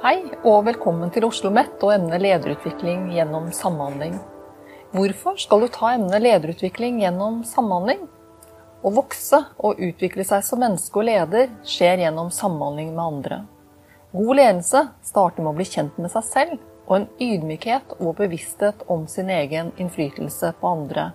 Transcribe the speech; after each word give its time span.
Hei 0.00 0.22
og 0.48 0.62
velkommen 0.64 1.10
til 1.12 1.26
Oslo 1.26 1.50
OsloMet 1.50 1.82
og 1.84 1.90
emnet 1.92 2.22
lederutvikling 2.24 3.10
gjennom 3.12 3.50
samhandling. 3.52 4.14
Hvorfor 4.96 5.36
skal 5.36 5.60
du 5.60 5.66
ta 5.74 5.90
emnet 5.92 6.24
lederutvikling 6.24 7.02
gjennom 7.02 7.42
samhandling? 7.44 8.06
Å 8.80 8.94
vokse 8.96 9.42
og 9.60 9.76
utvikle 9.84 10.24
seg 10.24 10.40
som 10.46 10.64
menneske 10.64 11.02
og 11.02 11.04
leder 11.04 11.52
skjer 11.68 12.06
gjennom 12.06 12.32
samhandling 12.32 12.94
med 12.94 13.02
andre. 13.04 13.42
God 14.16 14.40
ledelse 14.40 14.86
starter 15.04 15.44
med 15.44 15.52
å 15.52 15.58
bli 15.60 15.68
kjent 15.68 16.00
med 16.00 16.16
seg 16.16 16.28
selv, 16.30 16.58
og 16.88 16.96
en 16.96 17.08
ydmykhet 17.20 17.98
og 18.00 18.16
bevissthet 18.24 18.88
om 18.88 19.04
sin 19.04 19.28
egen 19.28 19.74
innflytelse 19.76 20.54
på 20.62 20.76
andre. 20.80 21.10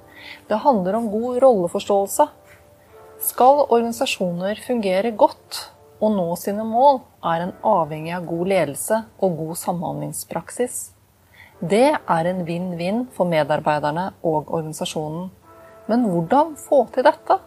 Det 0.45 0.61
handler 0.61 1.01
om 1.01 1.09
god 1.09 1.41
rolleforståelse. 1.41 2.29
Skal 3.33 3.65
organisasjoner 3.65 4.61
fungere 4.61 5.09
godt, 5.09 5.71
å 6.03 6.09
nå 6.11 6.27
sine 6.39 6.65
mål 6.67 6.99
er 7.23 7.45
en 7.45 7.53
avhengig 7.65 8.13
av 8.17 8.27
god 8.27 8.51
ledelse 8.51 8.99
og 9.23 9.37
god 9.39 9.59
samhandlingspraksis. 9.61 10.77
Det 11.63 11.87
er 11.95 12.29
en 12.29 12.43
vinn-vinn 12.47 13.05
for 13.15 13.29
medarbeiderne 13.31 14.09
og 14.27 14.51
organisasjonen. 14.51 15.29
Men 15.87 16.07
hvordan 16.09 16.55
få 16.59 16.83
til 16.93 17.05
dette? 17.07 17.39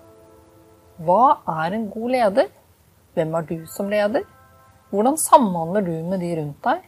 Hva 1.04 1.38
er 1.60 1.76
en 1.76 1.88
god 1.92 2.14
leder? 2.16 2.50
Hvem 3.14 3.36
er 3.36 3.48
du 3.50 3.56
som 3.70 3.90
leder? 3.92 4.24
Hvordan 4.90 5.20
samhandler 5.20 5.84
du 5.84 5.96
med 6.08 6.24
de 6.24 6.34
rundt 6.40 6.62
deg? 6.64 6.84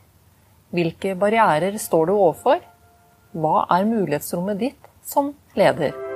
Hvilke 0.72 1.16
barrierer 1.18 1.76
står 1.78 2.08
du 2.08 2.14
overfor? 2.16 2.62
Hva 3.36 3.66
er 3.76 3.90
mulighetsrommet 3.90 4.62
ditt 4.62 4.94
som 5.04 5.34
leder? 5.58 6.09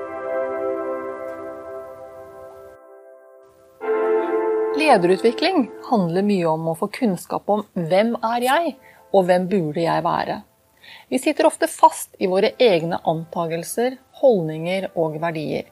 Lederutvikling 4.85 5.71
handler 5.89 6.25
mye 6.27 6.49
om 6.51 6.67
å 6.69 6.75
få 6.77 6.91
kunnskap 6.93 7.49
om 7.49 7.63
hvem 7.73 8.11
er 8.35 8.45
jeg, 8.45 8.73
og 9.17 9.25
hvem 9.31 9.47
burde 9.49 9.81
jeg 9.81 10.05
være. 10.05 10.37
Vi 11.09 11.21
sitter 11.23 11.49
ofte 11.49 11.69
fast 11.73 12.13
i 12.21 12.29
våre 12.29 12.51
egne 12.61 12.99
antagelser, 13.09 13.97
holdninger 14.21 14.91
og 15.01 15.17
verdier. 15.23 15.71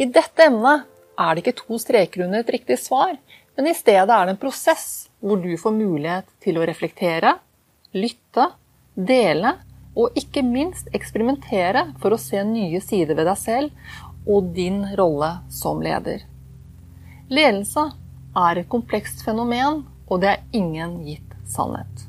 I 0.00 0.08
dette 0.08 0.46
emnet 0.48 0.88
er 1.20 1.34
det 1.34 1.44
ikke 1.44 1.58
to 1.60 1.82
streker 1.82 2.24
under 2.24 2.40
et 2.40 2.54
riktig 2.56 2.80
svar, 2.80 3.18
men 3.58 3.68
i 3.68 3.76
stedet 3.76 4.08
er 4.08 4.24
det 4.24 4.36
en 4.38 4.42
prosess 4.46 4.88
hvor 5.20 5.42
du 5.42 5.52
får 5.60 5.76
mulighet 5.76 6.32
til 6.40 6.56
å 6.56 6.66
reflektere, 6.72 7.36
lytte, 7.92 8.48
dele 8.96 9.58
og 9.92 10.16
ikke 10.16 10.40
minst 10.46 10.88
eksperimentere 10.96 11.90
for 12.00 12.16
å 12.16 12.22
se 12.22 12.40
nye 12.48 12.80
sider 12.80 13.18
ved 13.18 13.28
deg 13.28 13.40
selv 13.44 13.96
og 14.24 14.54
din 14.56 14.86
rolle 14.96 15.34
som 15.52 15.84
leder. 15.84 16.24
Ledelse 17.32 17.90
er 18.36 18.60
et 18.60 18.68
komplekst 18.72 19.24
fenomen, 19.26 19.82
og 20.08 20.22
det 20.22 20.30
er 20.32 20.44
ingen 20.56 21.02
gitt 21.06 21.36
sannhet. 21.48 22.06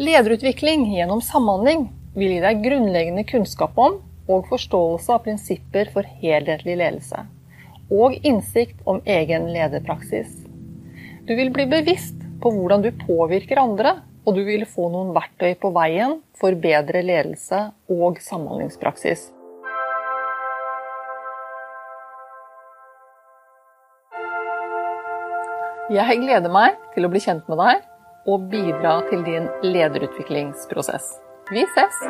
Lederutvikling 0.00 0.86
gjennom 0.94 1.20
samhandling 1.24 1.90
vil 2.16 2.34
gi 2.34 2.40
deg 2.44 2.62
grunnleggende 2.64 3.24
kunnskap 3.28 3.76
om 3.80 4.00
og 4.30 4.46
forståelse 4.48 5.12
av 5.12 5.24
prinsipper 5.26 5.90
for 5.92 6.06
helhetlig 6.22 6.78
ledelse, 6.80 7.26
og 7.92 8.16
innsikt 8.24 8.80
om 8.88 9.02
egen 9.04 9.50
lederpraksis. 9.52 10.30
Du 11.26 11.34
vil 11.38 11.52
bli 11.54 11.66
bevisst 11.70 12.18
på 12.42 12.50
hvordan 12.54 12.82
du 12.84 12.90
påvirker 13.04 13.60
andre, 13.62 13.98
og 14.24 14.36
du 14.38 14.44
vil 14.46 14.64
få 14.70 14.88
noen 14.92 15.12
verktøy 15.16 15.54
på 15.58 15.72
veien 15.74 16.20
for 16.38 16.54
bedre 16.58 17.02
ledelse 17.04 17.68
og 17.90 18.20
samhandlingspraksis. 18.22 19.28
Jeg 25.92 26.22
gleder 26.22 26.48
meg 26.48 26.78
til 26.94 27.04
å 27.04 27.10
bli 27.12 27.20
kjent 27.20 27.48
med 27.52 27.58
deg 27.60 27.82
og 28.32 28.46
bidra 28.48 28.94
til 29.10 29.26
din 29.26 29.50
lederutviklingsprosess. 29.66 31.10
Vi 31.52 31.66
ses! 31.74 32.00